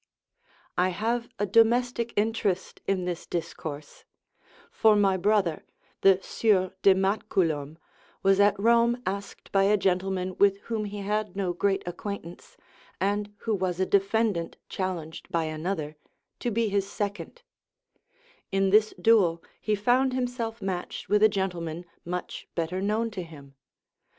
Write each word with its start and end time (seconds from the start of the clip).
I 0.79 0.89
have 0.89 1.29
a 1.37 1.45
domestic 1.45 2.11
interest 2.15 2.81
in 2.87 3.05
this 3.05 3.27
discourse; 3.27 4.03
for 4.71 4.95
my 4.95 5.15
brother, 5.15 5.63
the 6.01 6.19
Sieur 6.23 6.71
de 6.81 6.95
Mattecoulom, 6.95 7.77
was 8.23 8.39
at 8.39 8.59
Rome 8.59 8.99
asked 9.05 9.51
by 9.51 9.65
a 9.65 9.77
gentleman 9.77 10.35
with 10.39 10.57
whom 10.61 10.85
he 10.85 11.01
had 11.01 11.35
no 11.35 11.53
great 11.53 11.83
acquaintance, 11.85 12.57
and 12.99 13.31
who 13.41 13.53
was 13.53 13.79
a 13.79 13.85
defendant 13.85 14.57
challenged 14.67 15.29
by 15.29 15.43
another, 15.43 15.97
to 16.39 16.49
be 16.49 16.67
his 16.67 16.89
second; 16.91 17.43
in 18.51 18.71
this 18.71 18.95
duel 18.99 19.43
he 19.61 19.75
found 19.75 20.13
himself 20.13 20.63
matched 20.63 21.09
with 21.09 21.21
a 21.21 21.29
gentleman 21.29 21.85
much 22.03 22.47
better 22.55 22.81
known 22.81 23.11
to 23.11 23.21
him. 23.21 23.53